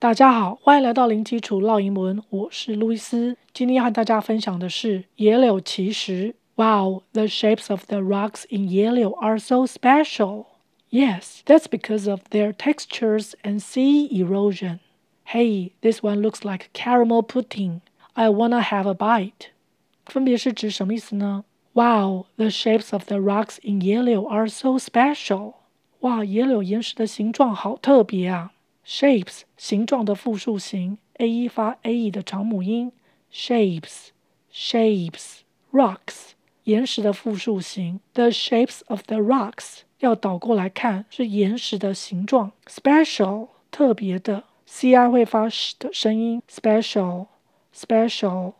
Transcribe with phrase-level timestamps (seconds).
[0.00, 3.36] 大家好，欢迎来到零基础烙英文，我是路易斯。
[3.52, 6.34] 今天要和大家分享的是野柳奇石。
[6.54, 10.46] Wow, the shapes of the rocks in Yelio are so special.
[10.88, 14.78] Yes, that's because of their textures and sea erosion.
[15.26, 17.82] Hey, this one looks like caramel pudding.
[18.14, 19.50] I wanna have a bite.
[20.06, 21.44] 分别是指什么意思呢？
[21.74, 25.56] Wow, the shapes of the rocks in Yelio are so special.
[26.00, 28.52] 哇，野柳岩石的形状好特别啊
[28.86, 32.92] ！Shapes 形状的复数形，a e 发 a e 的长母音。
[33.32, 34.08] Shapes
[34.52, 35.40] shapes
[35.72, 36.30] rocks
[36.64, 38.00] 岩石的复数形。
[38.14, 42.52] The shapes of the rocks 要倒过来看是岩石的形状。
[42.66, 46.42] Special 特别的，c i 会发 sh 的声音。
[46.48, 47.26] Special
[47.72, 48.54] special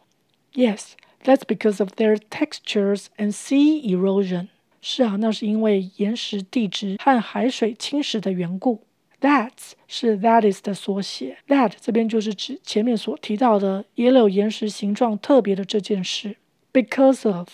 [0.55, 0.93] yes
[1.25, 4.49] that's because of their textures and sea erosion。
[4.81, 8.83] 是啊，那是因为岩石地质和海水侵蚀的缘故。
[9.21, 16.37] That's 是 that is 的缩写，that 这边就是指前面所提到的野柳岩石形状特别的这件事。
[16.73, 17.49] Because of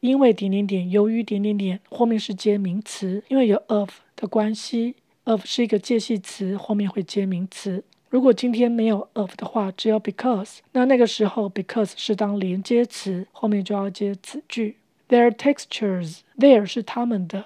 [0.00, 7.84] 因为点点点，由于点点点，后面是接名词，因为有 of 的关系，of 是一个介系词，后面会接名词。
[8.08, 14.76] 如果今天没有 of 的话，只有 because，那那个时候 because 是当连接词，后面就要接子句。
[15.08, 17.44] Their textures，there 是他们的。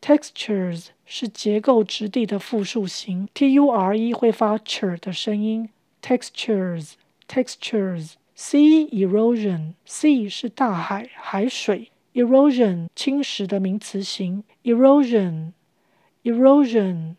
[0.00, 5.68] Textures 是结构质地的复数形，t u r e 会发 ch 的声音。
[6.00, 17.16] Textures，textures，sea erosion，sea 是大海海水，erosion 侵蚀的名词形，erosion，erosion。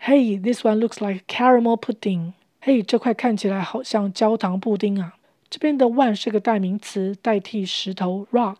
[0.00, 2.32] Hey，this one looks like caramel pudding.
[2.60, 5.14] Hey，，这块看起来好像焦糖布丁啊。
[5.48, 8.56] 这边的 one 是个代名词，代替石头 rock。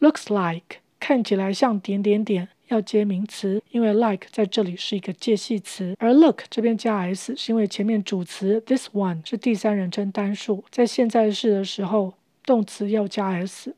[0.00, 2.48] Looks like 看起来像点点点。
[2.70, 13.74] 要接名词，因为 like 在这里是一个介系词，而 look 这边加 s 是因为前面主词 this one 是第三人称单数，在现在式的时候，动词要加 s。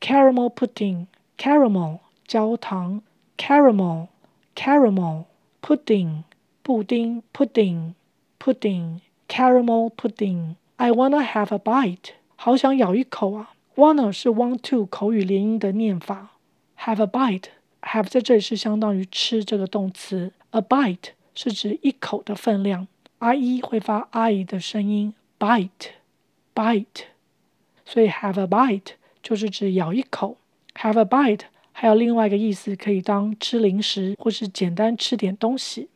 [0.00, 3.02] caramel pudding，caramel 焦糖
[3.36, 4.08] ，caramel
[4.56, 5.24] caramel
[5.60, 6.22] pudding
[6.62, 7.92] 布丁，pudding
[8.38, 10.54] pudding caramel pudding。
[10.76, 13.52] I wanna have a bite，好想咬一口啊。
[13.76, 16.30] wanna 是 want to 口语连音的念法
[16.78, 17.50] ，have a bite。
[17.82, 22.86] Have 在这里是相当于吃这个动词，a bite 是指一口的分量
[23.18, 25.90] ，i e 会发 i 的声音，bite
[26.54, 27.04] bite，
[27.84, 28.92] 所以 have a bite
[29.22, 30.36] 就是指咬一口
[30.74, 31.42] ，have a bite
[31.72, 35.88] 还有另外一个意思，可以当吃零食或是简单吃点东西。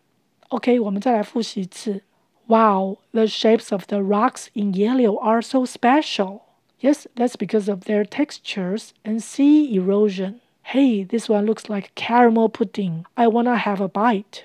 [0.49, 2.03] OK，我们再来复习一次。
[2.47, 6.41] Wow, the shapes of the rocks in Yelio are so special.
[6.81, 10.41] Yes, that's because of their textures and sea erosion.
[10.64, 13.04] Hey, this one looks like caramel pudding.
[13.16, 14.44] I wanna have a bite.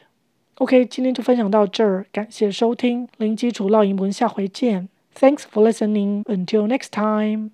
[0.57, 4.89] OK，今天就分享到这儿，感谢收听零基础烙英文，下回见。
[5.15, 6.23] Thanks for listening.
[6.25, 7.51] Until next time.